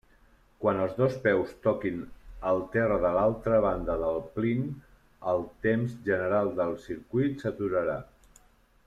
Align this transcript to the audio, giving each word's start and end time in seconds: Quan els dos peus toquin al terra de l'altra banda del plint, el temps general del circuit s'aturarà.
Quan 0.61 0.77
els 0.85 0.93
dos 0.99 1.17
peus 1.25 1.51
toquin 1.65 1.99
al 2.51 2.63
terra 2.77 2.97
de 3.05 3.11
l'altra 3.17 3.59
banda 3.67 3.99
del 4.07 4.17
plint, 4.39 4.65
el 5.33 5.45
temps 5.67 5.95
general 6.09 6.51
del 6.63 6.75
circuit 6.91 7.45
s'aturarà. 7.45 8.01